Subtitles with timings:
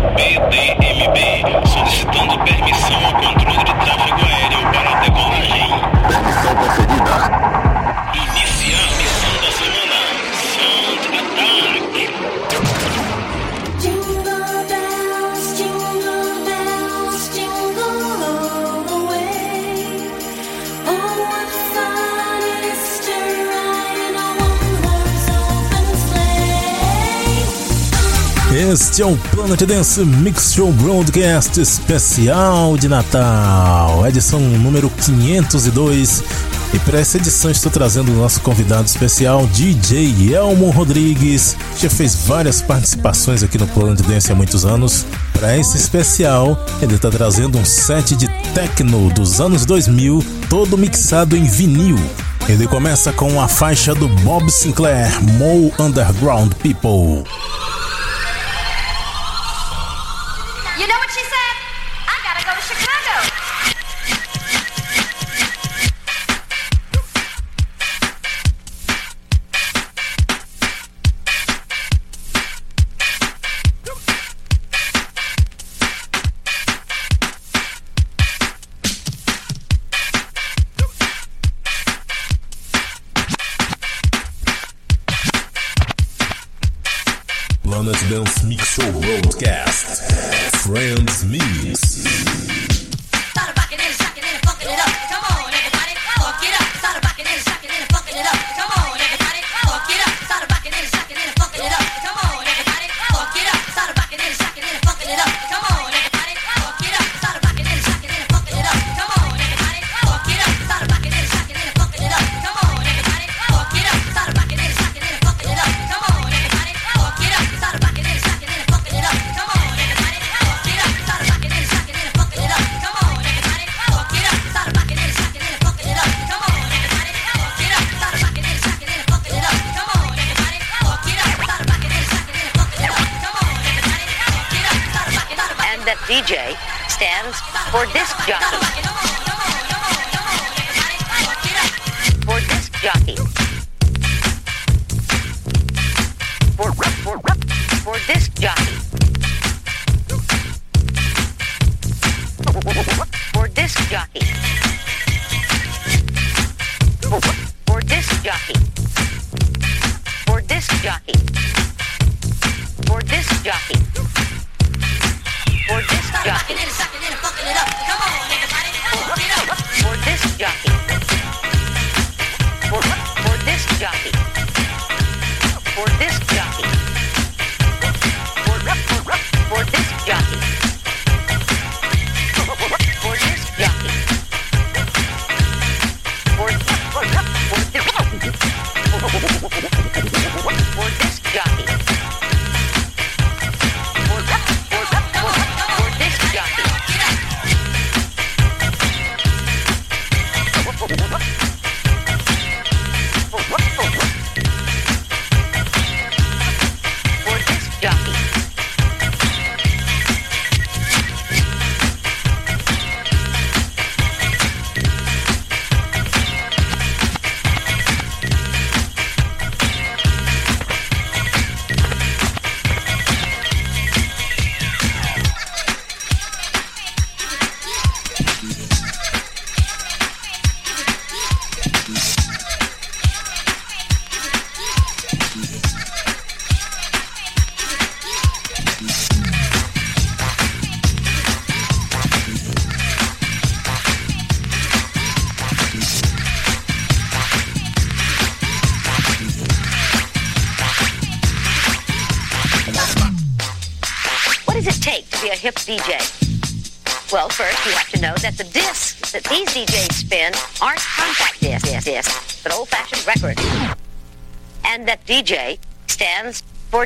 [0.00, 5.80] PDMB, solicitando permissão ao controle de tráfego aéreo para a decolagem.
[6.08, 7.65] Permissão concedida.
[28.72, 36.24] Este é o Planet Dance Mix Show Broadcast especial de Natal, edição número 502.
[36.74, 41.56] E para essa edição estou trazendo o nosso convidado especial, DJ Elmo Rodrigues.
[41.78, 45.06] Já fez várias participações aqui no Planet Dance há muitos anos.
[45.32, 51.36] Para esse especial, ele está trazendo um set de techno dos anos 2000, todo mixado
[51.36, 51.98] em vinil.
[52.48, 57.24] Ele começa com a faixa do Bob Sinclair, Mo Underground People.
[87.86, 90.02] Planet Dance Mix Show Broadcast.
[90.56, 92.75] Friends Mix.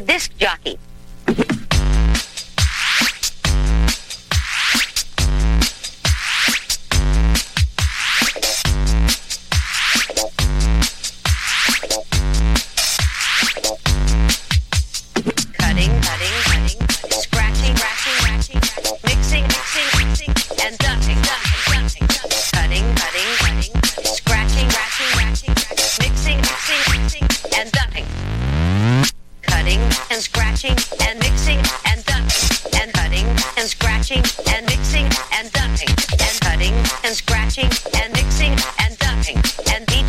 [0.01, 0.30] For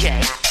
[0.01, 0.50] DJ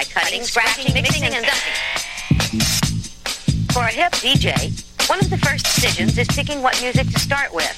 [0.00, 2.60] by cutting, scratching, mixing, and dumping.
[3.72, 4.72] For a hip DJ,
[5.10, 7.76] one of the first decisions is picking what music to start with.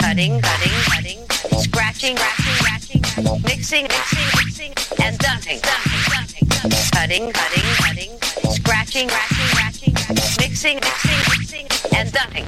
[0.00, 1.20] Cutting, cutting, cutting,
[1.60, 3.02] scratching, scratching, scratching,
[3.44, 4.72] mixing, mixing, mixing,
[5.04, 6.80] and dumping, dumping, dumping, dumping.
[6.94, 9.94] Cutting, cutting, cutting, cutting, scratching, scratching, scratching,
[10.40, 11.66] mixing, mixing, mixing,
[11.98, 12.46] and dumping.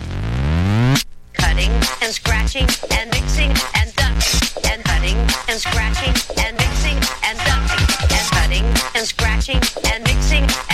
[1.34, 4.72] Cutting and scratching and mixing and dumping.
[4.72, 5.18] And cutting
[5.48, 7.65] and scratching and mixing and dumping.
[8.94, 10.65] And scratching and mixing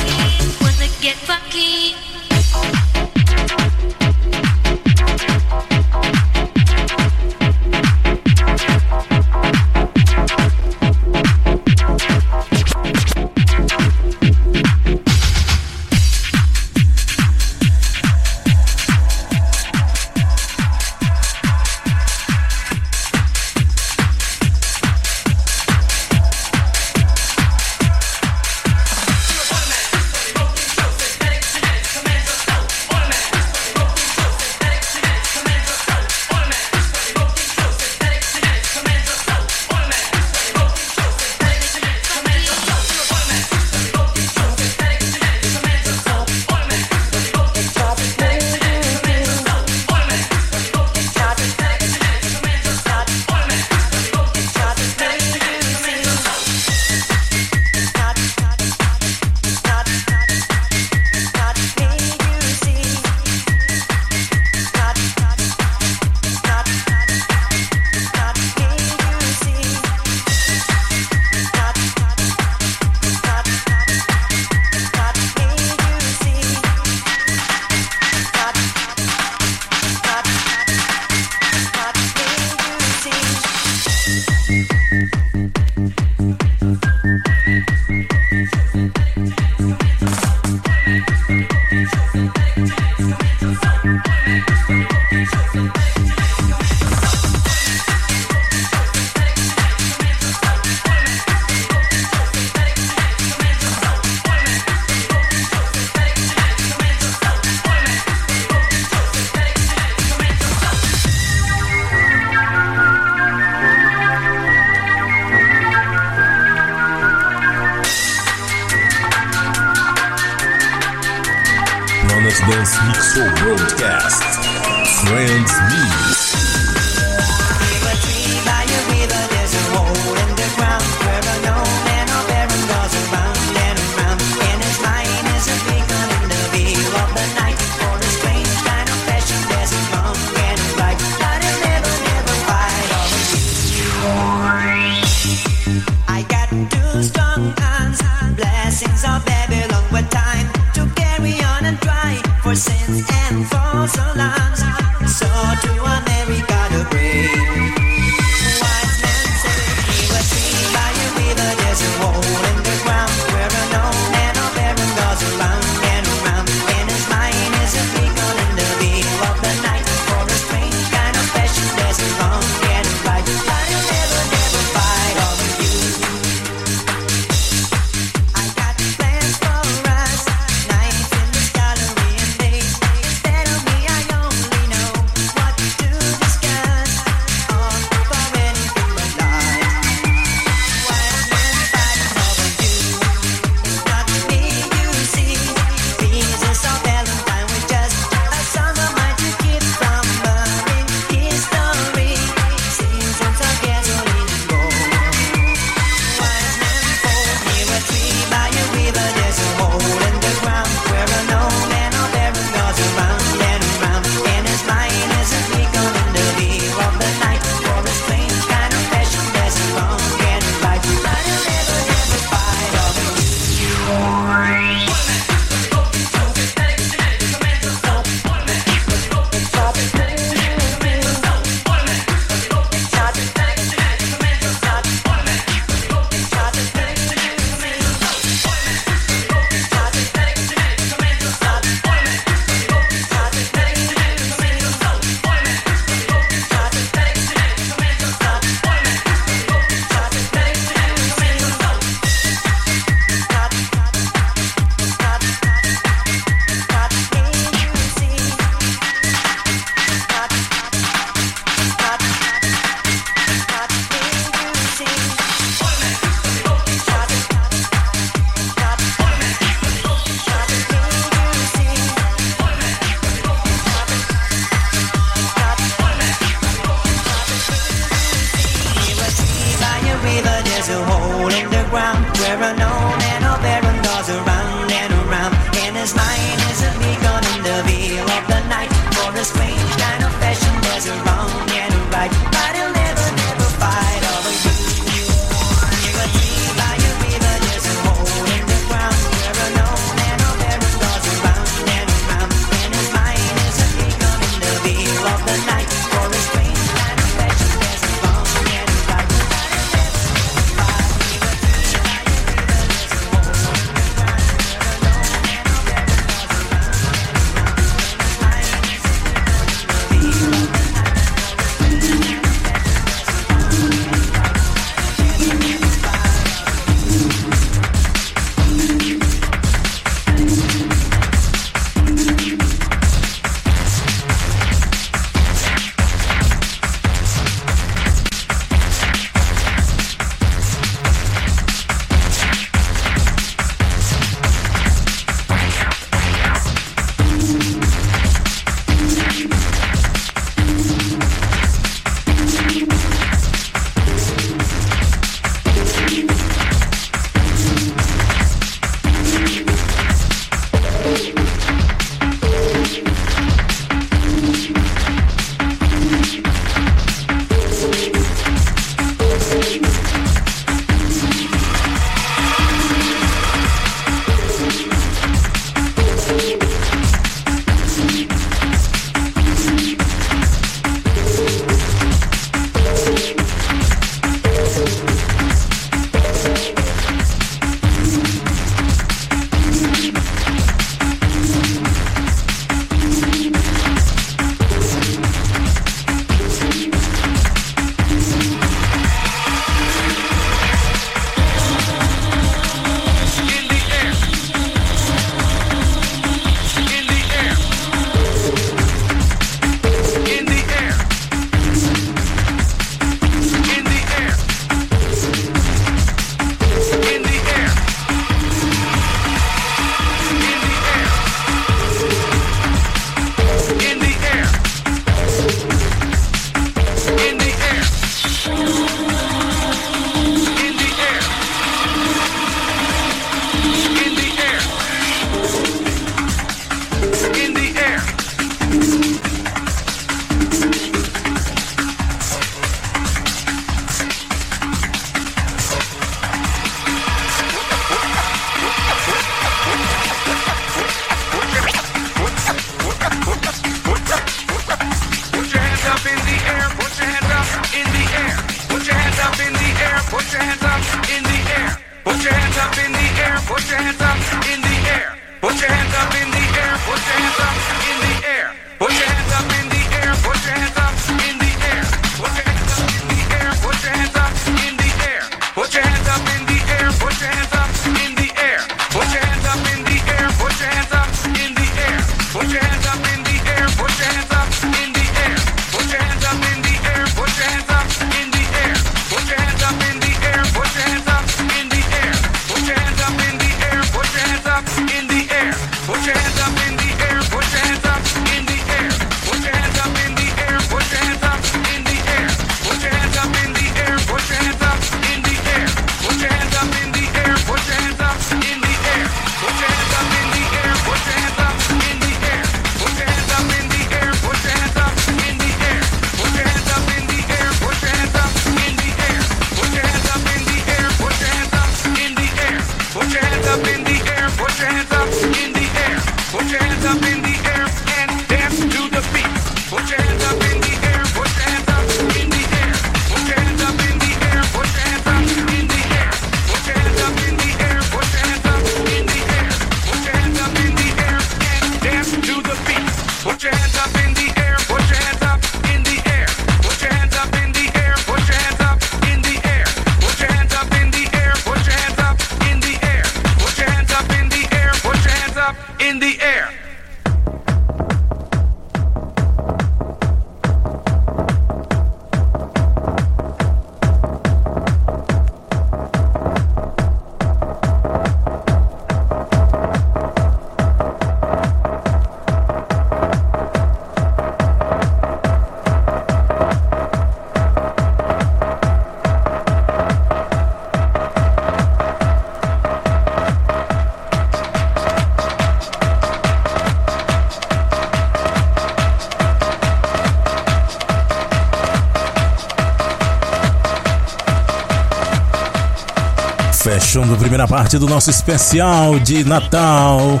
[596.72, 600.00] Fechando a primeira parte do nosso especial de Natal.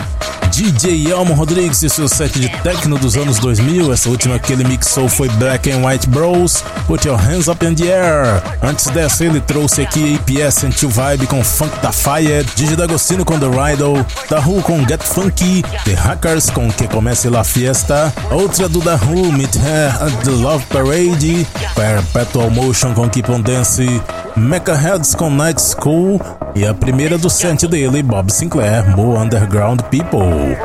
[0.50, 3.92] DJ Elmo Rodrigues e seu set de techno dos anos 2000.
[3.92, 6.64] Essa última que ele mixou foi Black and White Bros.
[6.86, 8.42] Put Your Hands Up in the Air.
[8.62, 12.42] Antes dessa, ele trouxe aqui APS and Chill Vibe com Funk da Fire.
[12.56, 14.06] Gigi D'Agostino com The Riddle.
[14.30, 15.62] Dahu com Get Funky.
[15.84, 18.10] The Hackers com Que Comece La Fiesta.
[18.30, 21.46] Outra do Dahu, Meet Her at the Love Parade.
[21.74, 24.00] Perpetual Motion com Keep on Dance.
[24.36, 26.20] Mecha Heads com Night School
[26.54, 30.56] e a primeira do set dele, Bob Sinclair, More Underground People.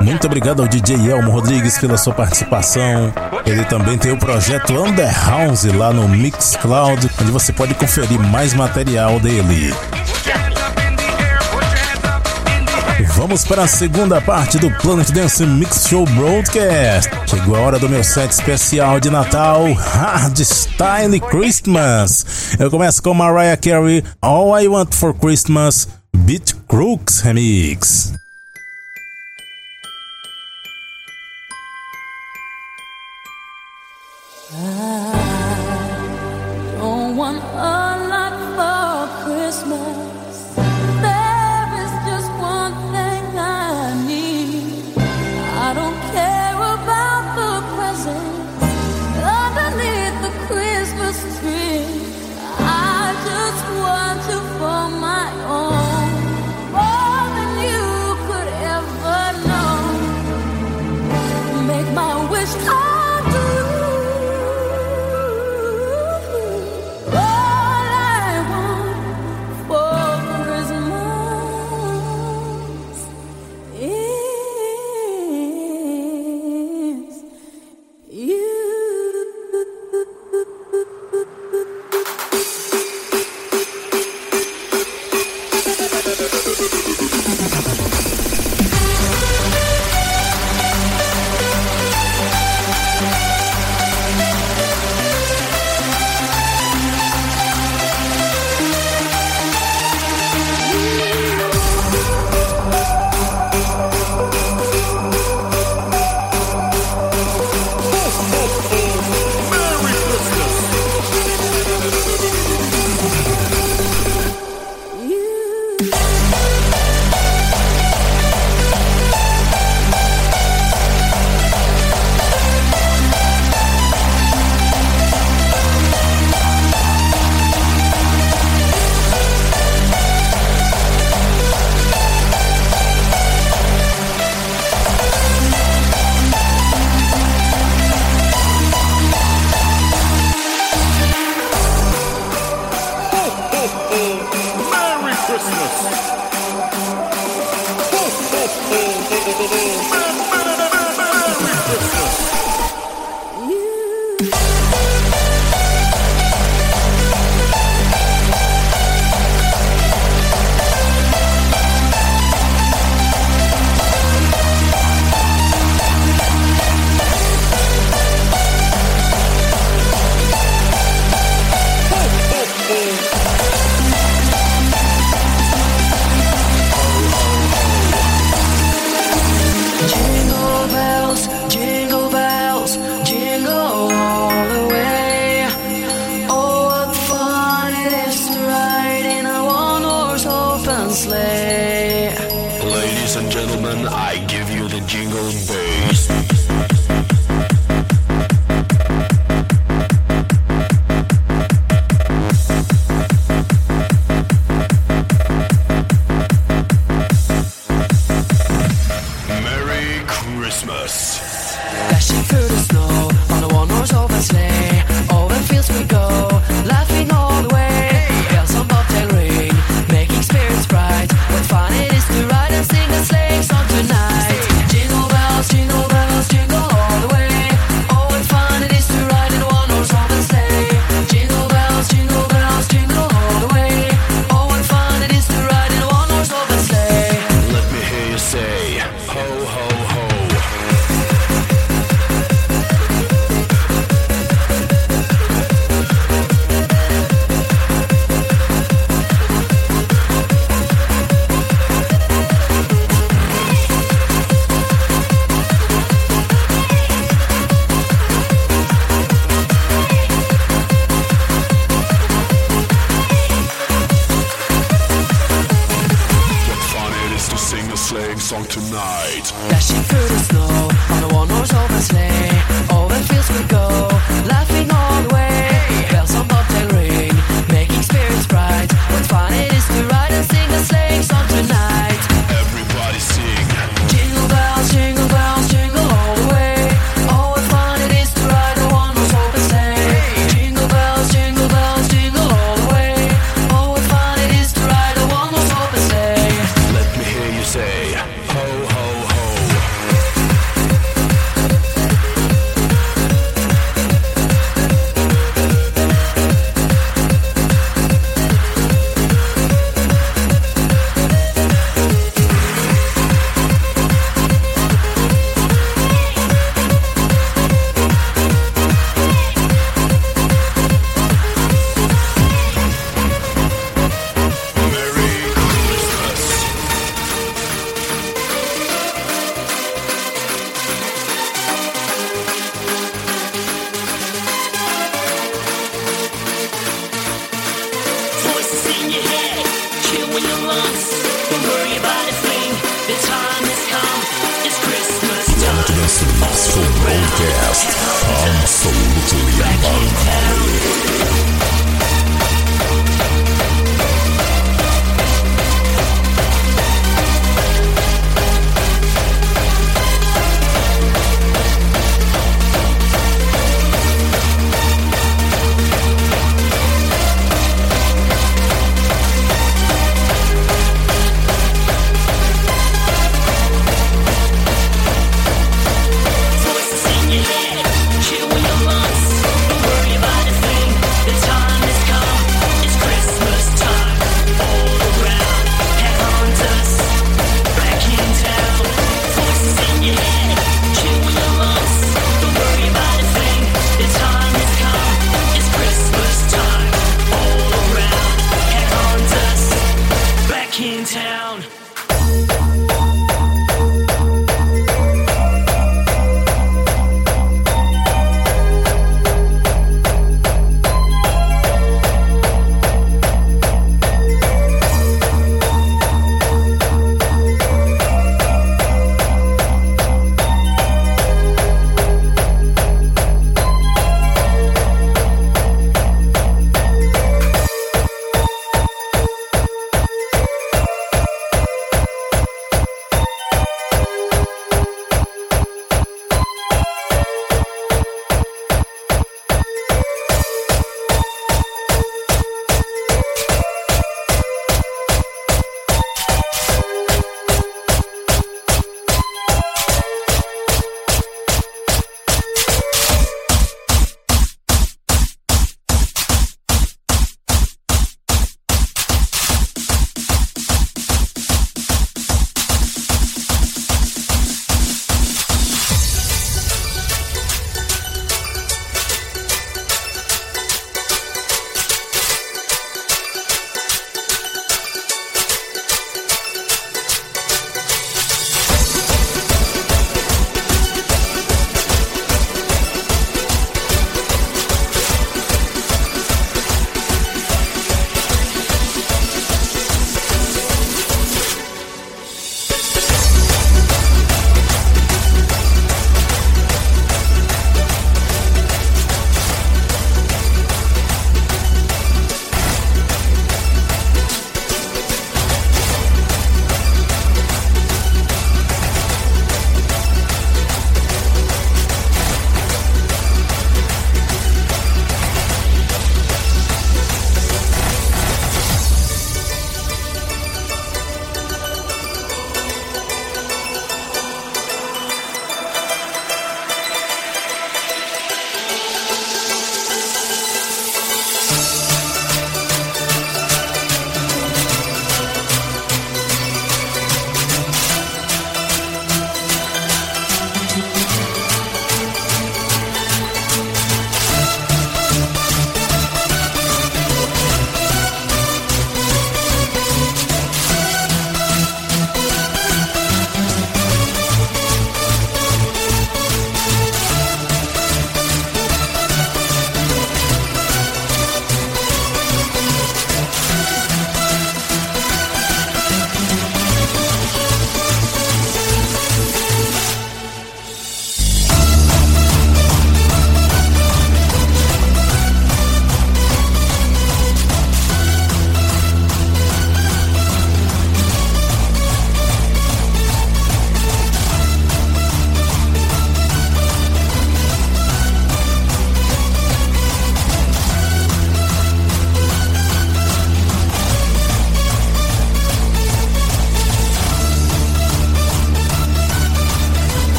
[0.00, 3.12] Muito obrigado ao DJ Elmo Rodrigues pela sua participação.
[3.44, 8.54] Ele também tem o projeto Under House lá no Mixcloud, onde você pode conferir mais
[8.54, 9.74] material dele.
[13.16, 17.10] Vamos para a segunda parte do Planet Dance Mix Show Broadcast.
[17.26, 22.54] Chegou a hora do meu set especial de Natal, Hardstyle Christmas.
[22.60, 28.12] Eu começo com Mariah Carey, All I Want for Christmas, Beat Crooks Remix.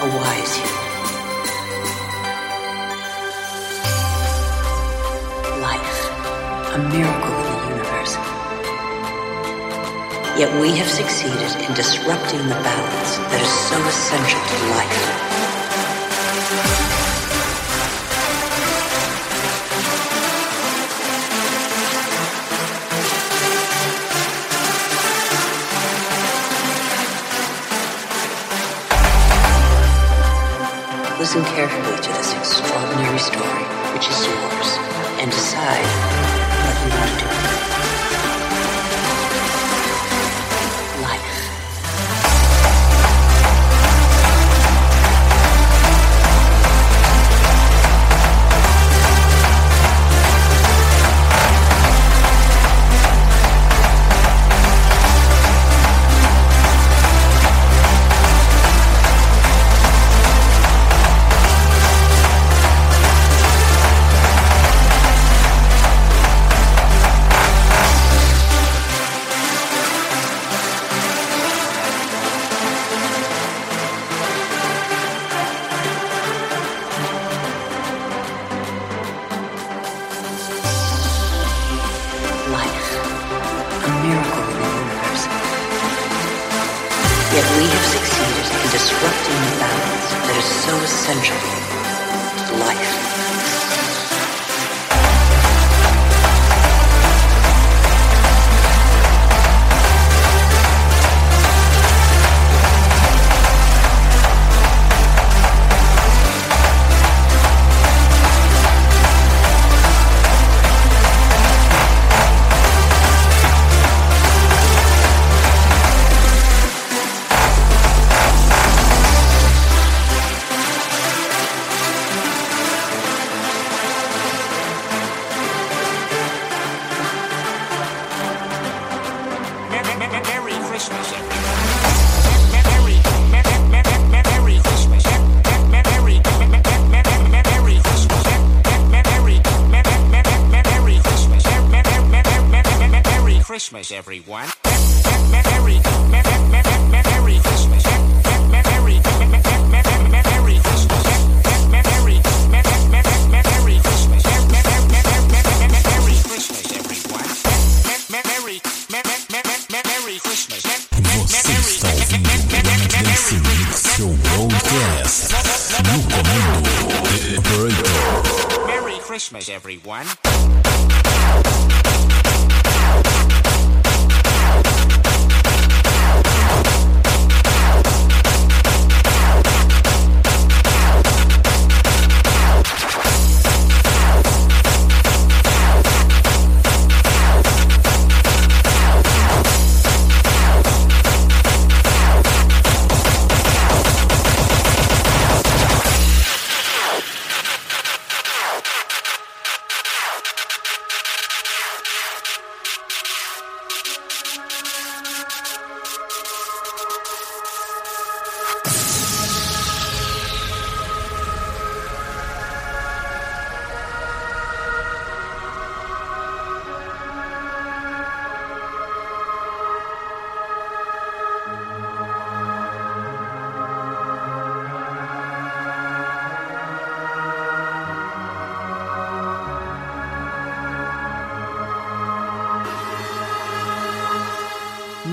[0.00, 0.88] a wise human.
[5.62, 6.00] Life,
[6.74, 8.14] a miracle of the universe.
[10.38, 15.27] Yet we have succeeded in disrupting the balance that is so essential to life.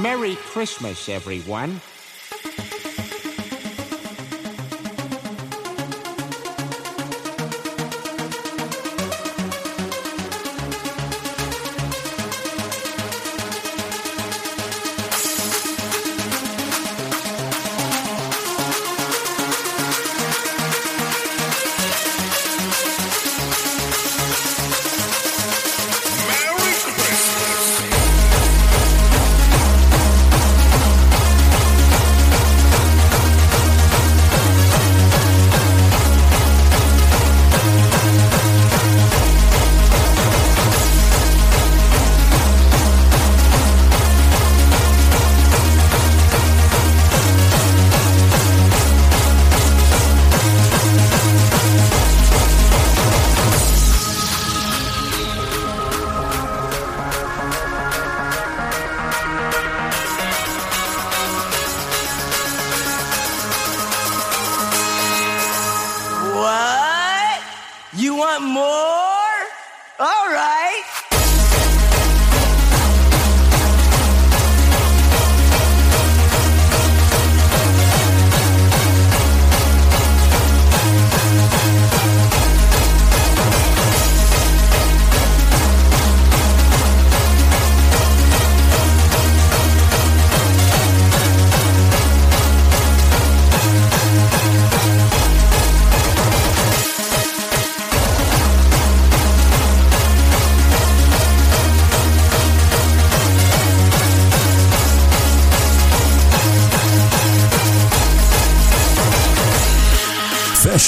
[0.06, 1.82] Merry Christmas, everyone.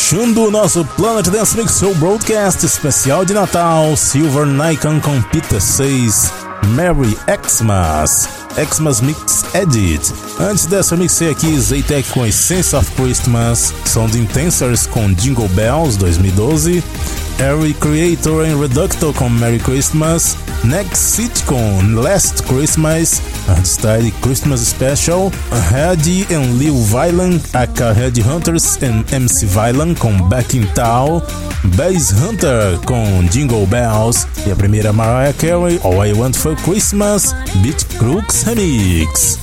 [0.08, 5.60] Fechando o nosso Planet Dance Mix Show Broadcast especial de Natal, Silver Nikon com Peter
[5.60, 6.32] 6,
[6.68, 8.30] Merry Xmas,
[8.74, 10.14] Xmas Mix Edit.
[10.40, 16.82] Antes dessa, mixei aqui Zaytec com Essence of Christmas, Sound Intensers com Jingle Bells 2012,
[17.38, 25.32] Harry Creator and Reducto com Merry Christmas, Next City com Last Christmas, Hardstyle Christmas Special,
[25.72, 31.22] Red and Lil Violent, aka Red Hunters and MC Violent com Back in Town,
[31.76, 37.34] Bass Hunter com Jingle Bells e a primeira Mariah Carey, All I Want for Christmas,
[37.62, 39.40] Beat Crooks Remix.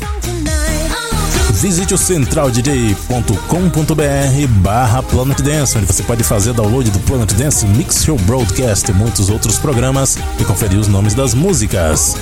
[1.64, 8.04] Visite o centraldj.com.br barra Planet Dance, onde você pode fazer download do Planet Dance Mix
[8.04, 12.18] Show Broadcast e muitos outros programas e conferir os nomes das músicas.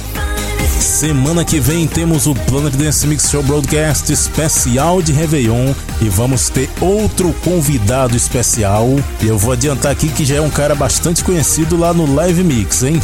[0.79, 6.49] Semana que vem temos o Planet Dance Mix Show Broadcast especial de Réveillon e vamos
[6.49, 8.91] ter outro convidado especial.
[9.21, 12.45] E eu vou adiantar aqui que já é um cara bastante conhecido lá no Live
[12.45, 13.01] Mix, hein?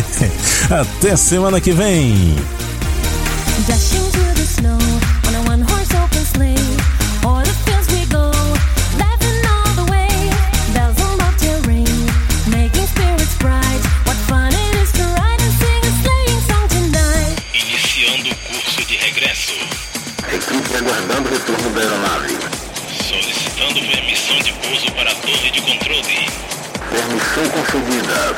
[0.72, 2.34] Até semana que vem!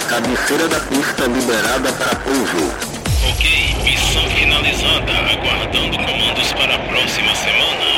[0.09, 2.73] Cabeceira da pista liberada para pouso.
[3.31, 5.13] Ok, missão finalizada.
[5.33, 7.98] Aguardando comandos para a próxima semana.